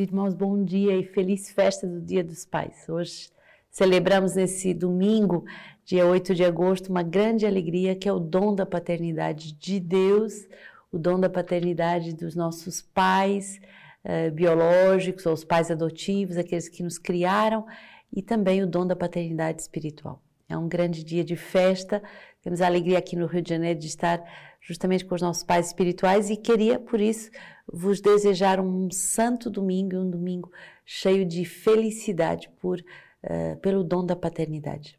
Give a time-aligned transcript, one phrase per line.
[0.00, 2.88] Irmãos, bom dia e feliz festa do Dia dos Pais.
[2.88, 3.30] Hoje
[3.68, 5.44] celebramos nesse domingo,
[5.84, 10.46] dia 8 de agosto, uma grande alegria que é o dom da paternidade de Deus,
[10.92, 13.60] o dom da paternidade dos nossos pais
[14.04, 17.66] eh, biológicos ou os pais adotivos, aqueles que nos criaram,
[18.14, 20.22] e também o dom da paternidade espiritual.
[20.48, 22.00] É um grande dia de festa.
[22.40, 24.22] Temos a alegria aqui no Rio de Janeiro de estar
[24.60, 27.32] justamente com os nossos pais espirituais e queria, por isso,
[27.70, 30.50] vos desejar um santo domingo, um domingo
[30.84, 34.98] cheio de felicidade por, uh, pelo dom da paternidade.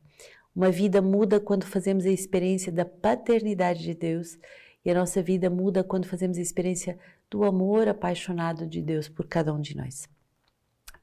[0.56, 4.38] Uma vida muda quando fazemos a experiência da paternidade de Deus
[4.84, 6.98] e a nossa vida muda quando fazemos a experiência
[7.30, 10.08] do amor apaixonado de Deus por cada um de nós.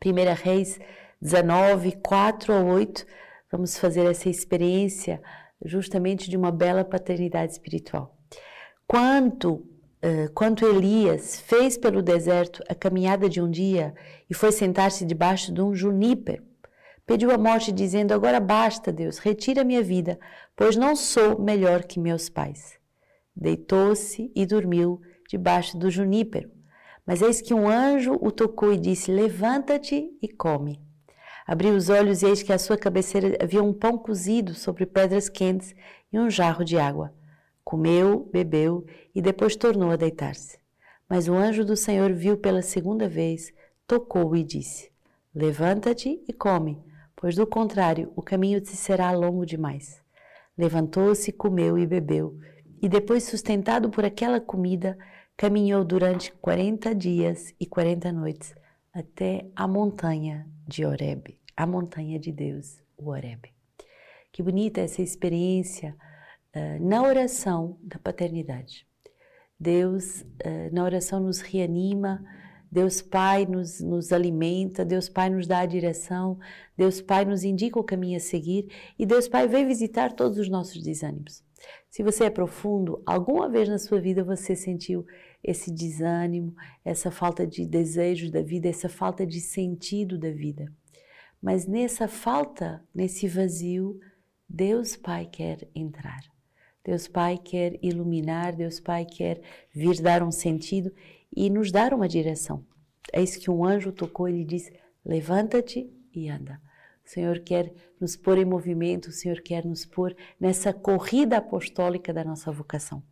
[0.04, 0.78] 1 Reis
[1.20, 3.06] 19, 4 a 8,
[3.50, 5.22] vamos fazer essa experiência
[5.64, 8.16] justamente de uma bela paternidade espiritual.
[8.86, 9.66] Quanto
[10.02, 13.94] Uh, quanto Elias fez pelo deserto a caminhada de um dia
[14.28, 16.42] e foi sentar-se debaixo de um juníper,
[17.06, 20.18] pediu a morte, dizendo: Agora basta, Deus, retira minha vida,
[20.54, 22.78] pois não sou melhor que meus pais.
[23.34, 26.50] Deitou-se e dormiu debaixo do junípero.
[27.06, 30.80] Mas eis que um anjo o tocou e disse: Levanta-te e come.
[31.46, 35.28] Abriu os olhos e eis que à sua cabeceira havia um pão cozido sobre pedras
[35.28, 35.74] quentes
[36.12, 37.14] e um jarro de água.
[37.66, 40.56] Comeu, bebeu e depois tornou a deitar-se.
[41.08, 43.52] Mas o anjo do Senhor viu pela segunda vez,
[43.88, 44.92] tocou e disse:
[45.34, 46.80] Levanta-te e come,
[47.16, 50.00] pois do contrário o caminho te será longo demais.
[50.56, 52.38] Levantou-se, comeu e bebeu,
[52.80, 54.96] e depois, sustentado por aquela comida,
[55.36, 58.54] caminhou durante quarenta dias e quarenta noites
[58.94, 63.52] até a montanha de Horebe, a montanha de Deus, o Horebe.
[64.30, 65.96] Que bonita essa experiência
[66.80, 68.86] na oração da paternidade.
[69.58, 72.22] Deus, uh, na oração, nos reanima,
[72.70, 76.38] Deus Pai nos, nos alimenta, Deus Pai nos dá a direção,
[76.76, 78.68] Deus Pai nos indica o caminho a seguir
[78.98, 81.42] e Deus Pai vem visitar todos os nossos desânimos.
[81.90, 85.06] Se você é profundo, alguma vez na sua vida você sentiu
[85.42, 90.70] esse desânimo, essa falta de desejo da vida, essa falta de sentido da vida.
[91.40, 93.98] Mas nessa falta, nesse vazio,
[94.48, 96.35] Deus Pai quer entrar.
[96.86, 99.40] Deus Pai quer iluminar, Deus Pai quer
[99.74, 100.92] vir dar um sentido
[101.34, 102.64] e nos dar uma direção.
[103.12, 104.72] É isso que um anjo tocou, ele disse:
[105.04, 106.60] Levanta-te e anda.
[107.04, 112.12] O Senhor quer nos pôr em movimento, o Senhor quer nos pôr nessa corrida apostólica
[112.12, 113.02] da nossa vocação.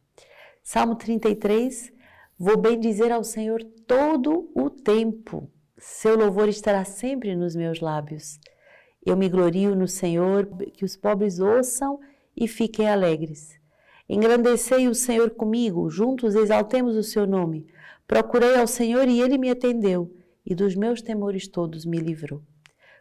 [0.63, 1.93] Salmo 33,
[2.39, 8.39] vou bem dizer ao Senhor todo o tempo, seu louvor estará sempre nos meus lábios.
[9.05, 11.99] Eu me glorio no Senhor, que os pobres ouçam
[12.37, 13.64] e fiquem alegres.
[14.09, 17.67] Engrandecei o Senhor comigo, juntos exaltemos o seu nome.
[18.07, 22.43] Procurei ao Senhor e ele me atendeu, e dos meus temores todos me livrou.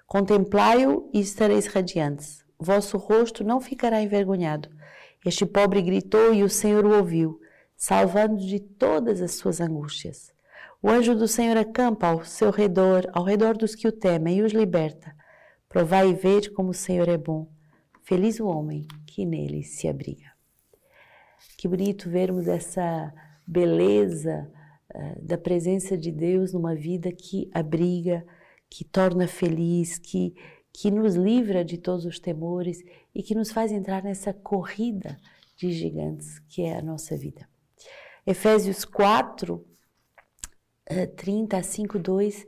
[0.08, 2.46] Contemplai-o e estareis radiantes.
[2.58, 4.70] Vosso rosto não ficará envergonhado.
[5.26, 7.40] Este pobre gritou e o Senhor o ouviu,
[7.76, 10.32] salvando de todas as suas angústias.
[10.82, 14.42] O anjo do Senhor acampa ao seu redor, ao redor dos que o temem, e
[14.42, 15.14] os liberta.
[15.68, 17.50] Provai e vede como o Senhor é bom.
[18.04, 20.33] Feliz o homem que nele se abriga.
[21.64, 23.14] Que bonito vermos essa
[23.48, 24.52] beleza
[24.94, 28.22] uh, da presença de Deus numa vida que abriga,
[28.70, 30.36] que torna feliz, que,
[30.74, 32.84] que nos livra de todos os temores
[33.16, 35.18] e que nos faz entrar nessa corrida
[35.56, 37.48] de gigantes que é a nossa vida.
[38.28, 39.66] Efésios 4,
[41.16, 42.46] 30 a 5, 2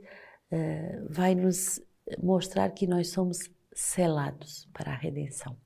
[1.08, 1.80] vai nos
[2.22, 5.56] mostrar que nós somos selados para a redenção.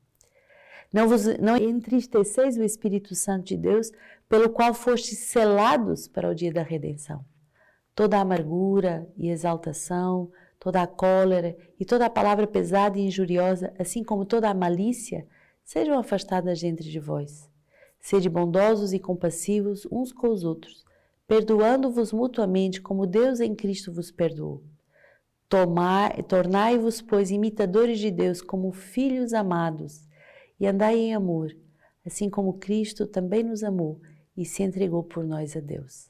[0.93, 3.93] Não, vos, não entristeceis o Espírito Santo de Deus,
[4.29, 7.25] pelo qual fostes selados para o dia da redenção.
[7.95, 14.03] Toda amargura e exaltação, toda a cólera e toda a palavra pesada e injuriosa, assim
[14.03, 15.27] como toda a malícia,
[15.65, 17.49] sejam afastadas de entre de vós.
[18.01, 20.85] Sede bondosos e compassivos uns com os outros,
[21.29, 24.63] perdoando-vos mutuamente, como Deus em Cristo vos perdoou.
[26.29, 30.09] Tornai-vos, pois, imitadores de Deus como filhos amados,
[30.61, 31.57] e andai em amor,
[32.07, 34.01] assim como Cristo também nos amou
[34.37, 36.09] e se entregou por nós a Deus,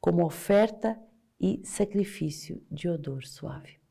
[0.00, 1.00] como oferta
[1.40, 3.84] e sacrifício de odor suave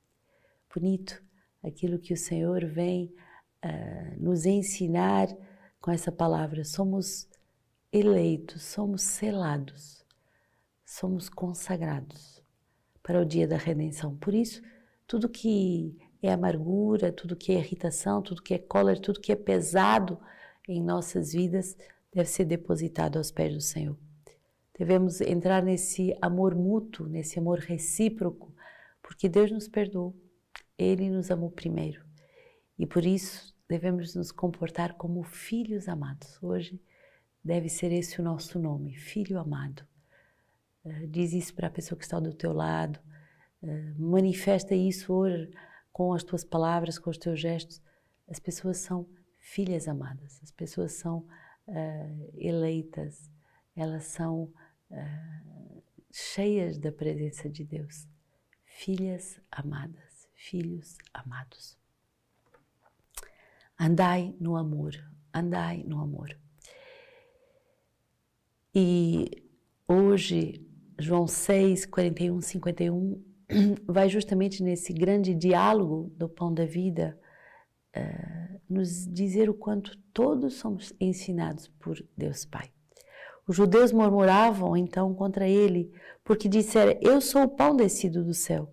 [0.73, 1.21] bonito
[1.63, 3.13] aquilo que o Senhor vem
[3.63, 5.27] uh, nos ensinar
[5.79, 6.63] com essa palavra.
[6.63, 7.27] Somos
[7.91, 10.03] eleitos, somos selados,
[10.83, 12.41] somos consagrados
[13.01, 14.15] para o dia da redenção.
[14.17, 14.61] Por isso,
[15.05, 15.95] tudo que
[16.28, 20.18] é amargura, tudo que é irritação, tudo que é cólera, tudo que é pesado
[20.68, 21.78] em nossas vidas
[22.14, 23.98] deve ser depositado aos pés do Senhor.
[24.78, 28.54] Devemos entrar nesse amor mútuo, nesse amor recíproco,
[29.02, 30.16] porque Deus nos perdoou.
[30.78, 32.04] Ele nos amou primeiro.
[32.80, 36.42] E por isso devemos nos comportar como filhos amados.
[36.42, 36.81] Hoje
[37.44, 39.86] deve ser esse o nosso nome, filho amado.
[40.86, 43.00] Uh, diz isso para a pessoa que está do teu lado.
[43.62, 45.52] Uh, manifesta isso hoje
[45.94, 47.81] com as tuas palavras, com os teus gestos.
[48.28, 49.07] As pessoas são
[49.40, 51.19] filhas amadas, as pessoas são
[51.68, 53.31] uh, eleitas,
[53.75, 54.51] elas são
[56.12, 58.07] cheias da presença de Deus.
[58.66, 61.78] Filhas amadas, filhos amados.
[63.80, 64.94] Andai no amor,
[65.34, 66.38] andai no amor.
[68.74, 69.44] E
[69.88, 70.66] hoje,
[71.00, 73.24] João 6, 41, 51,
[73.88, 77.17] vai justamente nesse grande diálogo do pão da vida
[77.95, 82.69] uh, nos dizer o quanto todos somos ensinados por Deus Pai.
[83.47, 85.91] Os judeus murmuravam então contra ele,
[86.23, 88.71] porque disseram: Eu sou o pão descido do céu.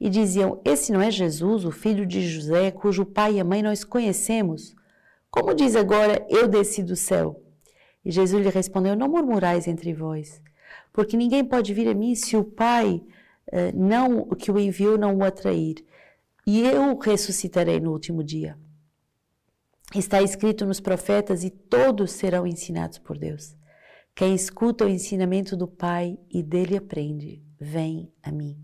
[0.00, 3.84] E diziam: Esse não é Jesus, o filho de José, cujo pai e mãe nós
[3.84, 4.74] conhecemos?
[5.30, 7.42] Como diz agora: Eu desci do céu?
[8.04, 10.40] E Jesus lhe respondeu: Não murmurais entre vós,
[10.92, 13.02] porque ninguém pode vir a mim se o Pai
[13.74, 15.84] não que o enviou não o atrair.
[16.46, 18.56] E eu ressuscitarei no último dia.
[19.94, 23.56] Está escrito nos profetas e todos serão ensinados por Deus.
[24.14, 28.56] Quem escuta o ensinamento do Pai e dele aprende, vem a mim.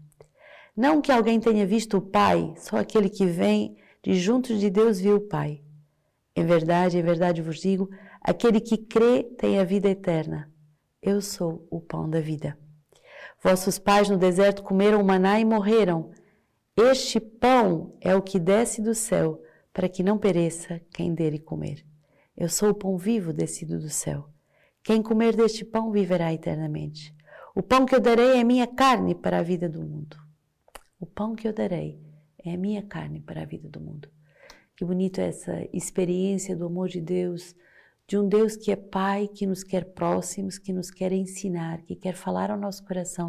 [0.76, 4.98] Não que alguém tenha visto o Pai, só aquele que vem de junto de Deus
[4.98, 5.62] viu o Pai.
[6.34, 7.90] Em verdade, em verdade vos digo:
[8.20, 10.50] aquele que crê tem a vida eterna.
[11.02, 12.58] Eu sou o pão da vida.
[13.42, 16.12] Vossos pais no deserto comeram maná e morreram.
[16.76, 19.42] Este pão é o que desce do céu,
[19.72, 21.84] para que não pereça quem dele comer.
[22.36, 24.28] Eu sou o pão vivo descido do céu.
[24.84, 27.12] Quem comer deste pão viverá eternamente.
[27.54, 30.16] O pão que eu darei é minha carne para a vida do mundo.
[31.00, 32.00] O pão que eu darei
[32.44, 34.08] é a minha carne para a vida do mundo.
[34.76, 37.56] Que bonito é essa experiência do amor de Deus,
[38.12, 41.96] de um Deus que é Pai, que nos quer próximos, que nos quer ensinar, que
[41.96, 43.24] quer falar ao nosso coração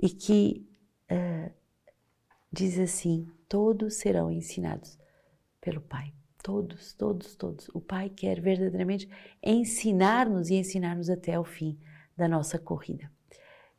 [0.00, 0.64] e que
[1.10, 1.52] uh,
[2.52, 4.96] diz assim: todos serão ensinados
[5.60, 6.14] pelo Pai.
[6.40, 7.68] Todos, todos, todos.
[7.70, 9.08] O Pai quer verdadeiramente
[9.42, 11.76] ensinar-nos e ensinar-nos até o fim
[12.16, 13.10] da nossa corrida.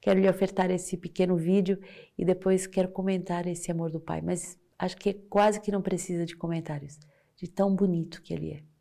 [0.01, 1.79] Quero lhe ofertar esse pequeno vídeo
[2.17, 6.25] e depois quero comentar esse amor do Pai, mas acho que quase que não precisa
[6.25, 6.99] de comentários,
[7.37, 8.72] de tão bonito que ele é.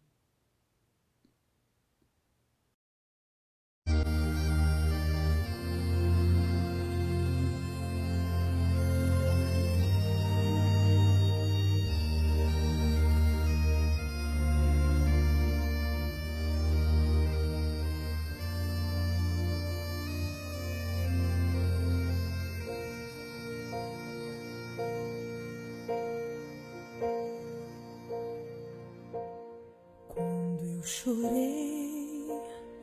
[30.82, 32.28] Chorei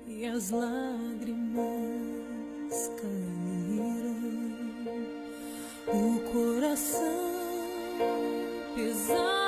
[0.08, 1.58] e as lágrimas
[2.98, 4.16] caíram,
[5.88, 7.10] o coração
[8.76, 9.39] pesado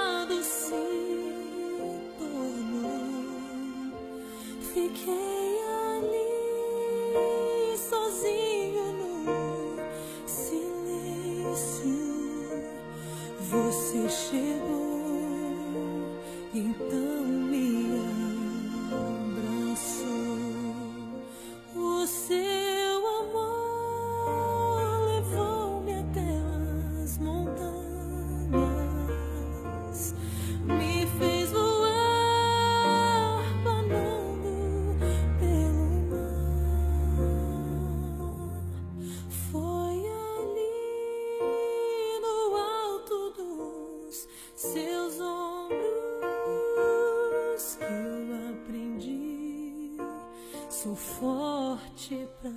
[50.71, 52.49] sou forte pra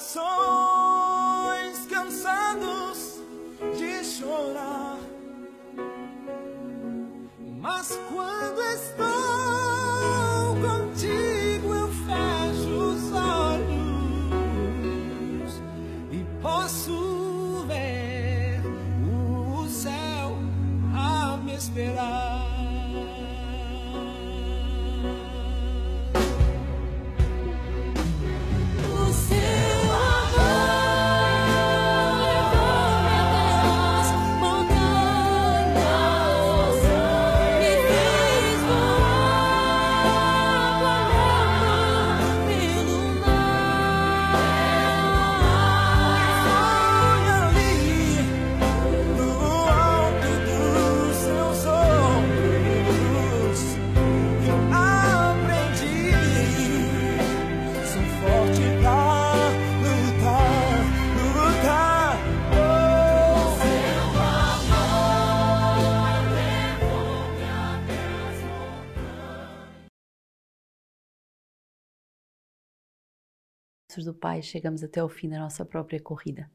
[0.00, 3.20] corações cansados
[3.76, 4.96] de chorar.
[7.60, 9.19] Mas quando estou
[74.00, 76.50] braços do Pai, chegamos até o fim da nossa própria corrida.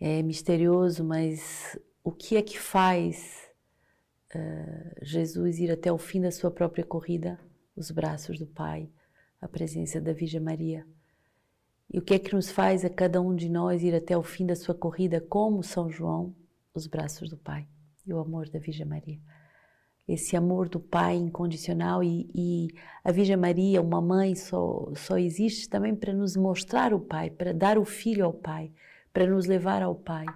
[0.00, 3.48] É misterioso, mas o que é que faz
[4.34, 7.38] eh, Jesus ir até o fim da sua própria corrida?
[7.74, 8.88] Os braços do Pai,
[9.40, 10.86] a presença da Virgem Maria.
[11.92, 14.22] E o que é que nos faz a cada um de nós ir até o
[14.22, 16.34] fim da sua corrida, como São João?
[16.74, 17.66] Os braços do Pai
[18.06, 19.20] e o amor da Virgem Maria
[20.08, 22.68] esse amor do Pai incondicional e, e
[23.02, 27.52] a Virgem Maria, uma mãe, só, só existe também para nos mostrar o Pai, para
[27.52, 28.70] dar o Filho ao Pai,
[29.12, 30.26] para nos levar ao Pai.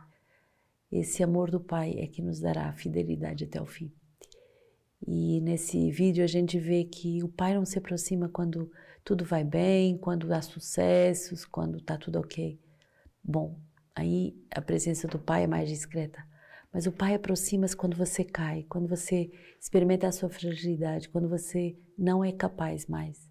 [0.90, 3.92] Esse amor do Pai é que nos dará a fidelidade até o fim.
[5.06, 8.70] E nesse vídeo a gente vê que o Pai não se aproxima quando
[9.04, 12.58] tudo vai bem, quando há sucessos, quando está tudo ok.
[13.22, 13.56] Bom,
[13.94, 16.28] aí a presença do Pai é mais discreta.
[16.72, 21.76] Mas o Pai aproxima-se quando você cai, quando você experimenta a sua fragilidade, quando você
[21.98, 23.28] não é capaz mais.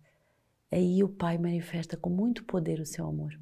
[0.70, 3.40] Aí o Pai manifesta com muito poder o seu amor.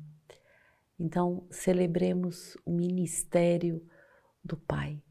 [1.00, 3.84] Então, celebremos o ministério
[4.44, 5.02] do Pai,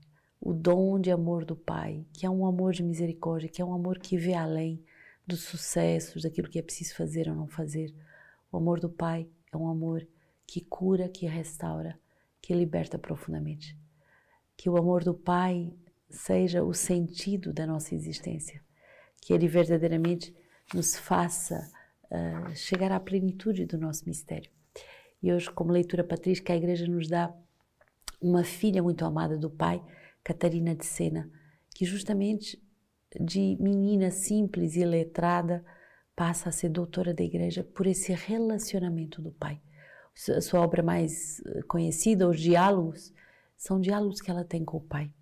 [0.40, 3.74] o dom de amor do Pai, que é um amor de misericórdia, que é um
[3.74, 4.82] amor que vê além
[5.26, 7.92] dos sucessos, daquilo que é preciso fazer ou não fazer.
[8.52, 10.06] O amor do Pai é um amor
[10.46, 11.98] que cura, que restaura,
[12.40, 13.76] que liberta profundamente
[14.56, 15.72] que o amor do Pai
[16.08, 18.62] seja o sentido da nossa existência,
[19.20, 20.34] que Ele verdadeiramente
[20.74, 21.70] nos faça
[22.04, 24.50] uh, chegar à plenitude do nosso mistério.
[25.22, 27.34] E hoje, como leitura patrística, a Igreja nos dá
[28.20, 29.82] uma filha muito amada do Pai,
[30.22, 31.30] Catarina de Sena,
[31.74, 32.62] que justamente
[33.20, 35.64] de menina simples e letrada
[36.14, 39.60] passa a ser doutora da Igreja por esse relacionamento do Pai.
[40.34, 43.12] A sua obra mais conhecida, Os Diálogos,
[43.56, 45.12] são diálogos que ela tem com o pai.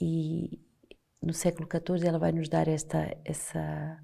[0.00, 0.60] E
[1.22, 3.98] no século XIV ela vai nos dar esta essa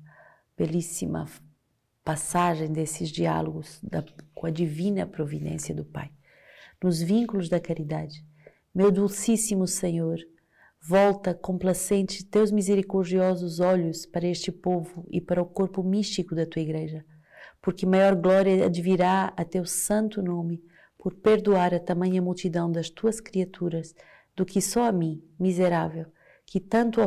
[0.57, 1.27] belíssima
[2.05, 6.11] passagem desses diálogos da, com a divina providência do Pai.
[6.83, 8.25] Nos vínculos da caridade,
[8.75, 10.19] meu dulcíssimo Senhor,
[10.83, 16.62] volta complacente teus misericordiosos olhos para este povo e para o corpo místico da tua
[16.62, 17.05] igreja,
[17.61, 20.62] porque maior glória advirá a teu santo nome
[21.00, 23.95] por perdoar a tamanha multidão das tuas criaturas,
[24.37, 26.04] do que só a mim, miserável,
[26.45, 27.00] que tanto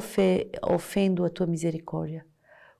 [0.63, 2.25] ofendo a tua misericórdia.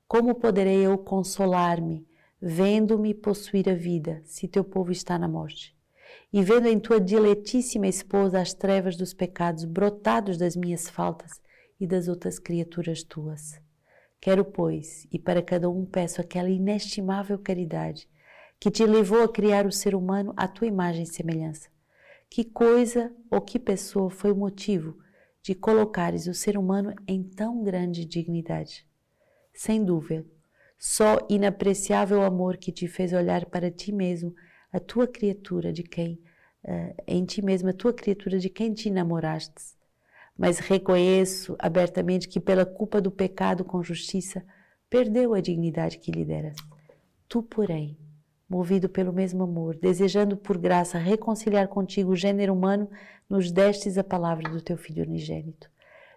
[0.07, 2.07] Como poderei eu consolar-me,
[2.41, 5.77] vendo-me possuir a vida, se teu povo está na morte?
[6.31, 11.39] E vendo em tua diletíssima esposa as trevas dos pecados brotados das minhas faltas
[11.79, 13.61] e das outras criaturas tuas.
[14.19, 18.09] Quero, pois, e para cada um peço aquela inestimável caridade
[18.63, 21.67] que te levou a criar o ser humano à tua imagem e semelhança.
[22.29, 24.97] Que coisa ou que pessoa foi o motivo
[25.41, 28.87] de colocares o ser humano em tão grande dignidade?
[29.53, 30.25] Sem dúvida,
[30.79, 34.33] só inapreciável amor que te fez olhar para ti mesmo,
[34.71, 36.13] a tua criatura de quem,
[36.63, 39.75] uh, em ti mesmo, a tua criatura de quem te namorastes.
[40.37, 44.41] Mas reconheço abertamente que pela culpa do pecado com justiça,
[44.89, 46.55] perdeu a dignidade que lhe deras.
[47.27, 47.97] Tu, porém,
[48.53, 52.87] movido pelo mesmo amor, desejando por graça reconciliar contigo o gênero humano,
[53.27, 55.71] nos destes a palavra do teu Filho unigênito.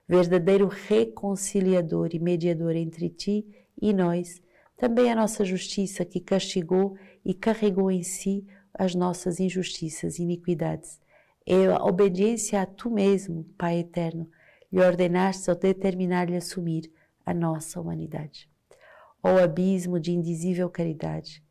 [0.06, 3.46] Verdadeiro reconciliador e mediador entre ti
[3.80, 4.42] e nós,
[4.76, 11.00] também a nossa justiça que castigou e carregou em si as nossas injustiças e iniquidades.
[11.46, 14.28] É a obediência a tu mesmo, Pai eterno,
[14.70, 16.92] lhe ordenaste ao determinar-lhe assumir
[17.24, 18.50] a nossa humanidade.
[19.22, 21.42] Ó abismo de indizível caridade,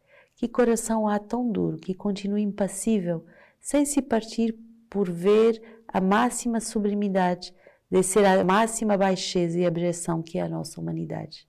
[0.46, 3.25] que coração há tão duro que continua impassível,
[3.60, 4.56] sem se partir
[4.88, 7.52] por ver a máxima sublimidade,
[7.90, 11.48] descer a máxima baixeza e abjeção que é a nossa humanidade.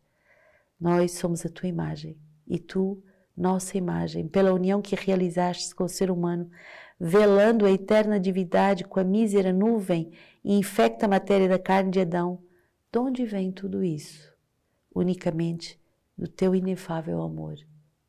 [0.81, 2.17] Nós somos a tua imagem
[2.49, 3.03] e tu,
[3.37, 6.51] nossa imagem, pela união que realizaste com o ser humano,
[6.99, 10.11] velando a eterna divindade com a mísera nuvem
[10.43, 12.39] e infecta a matéria da carne de Adão.
[12.91, 14.33] De onde vem tudo isso?
[14.95, 15.79] Unicamente
[16.17, 17.57] do teu inefável amor.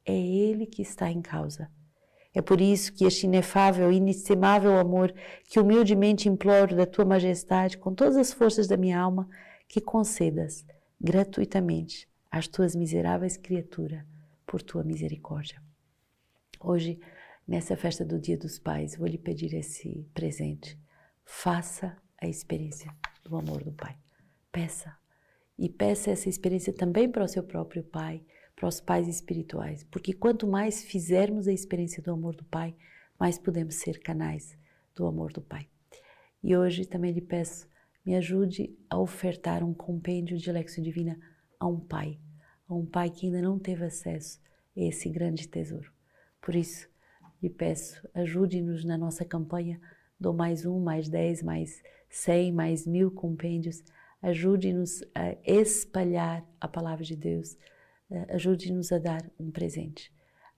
[0.07, 1.69] É ele que está em causa.
[2.33, 7.93] É por isso que este inefável inestimável amor que humildemente imploro da tua majestade com
[7.93, 9.27] todas as forças da minha alma,
[9.67, 10.65] que concedas
[10.99, 14.01] gratuitamente às tuas miseráveis criaturas
[14.45, 15.61] por tua misericórdia.
[16.61, 16.97] Hoje,
[17.45, 20.79] nessa festa do Dia dos Pais, vou lhe pedir esse presente.
[21.25, 22.89] Faça a experiência
[23.25, 23.97] do amor do Pai.
[24.53, 24.95] Peça.
[25.57, 28.23] E peça essa experiência também para o seu próprio Pai,
[28.57, 32.75] para os pais espirituais, porque quanto mais fizermos a experiência do amor do Pai,
[33.19, 34.57] mais podemos ser canais
[34.95, 35.69] do amor do Pai.
[36.43, 37.67] E hoje também lhe peço,
[38.03, 41.19] me ajude a ofertar um compêndio de Lexo Divina
[41.59, 42.19] a um pai,
[42.67, 44.41] a um pai que ainda não teve acesso
[44.75, 45.91] a esse grande tesouro.
[46.41, 46.89] Por isso,
[47.41, 49.79] lhe peço, ajude-nos na nossa campanha
[50.19, 53.83] do mais um, mais dez, mais cem, mais mil compêndios.
[54.19, 57.55] Ajude-nos a espalhar a palavra de Deus.
[58.09, 60.11] Eh, Ajude-nos a dar um presente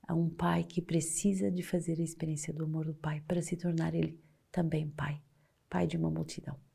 [0.07, 3.55] a um pai que precisa de fazer a experiência do amor do pai para se
[3.55, 4.19] tornar ele
[4.51, 5.21] também pai,
[5.69, 6.68] pai de uma multidão.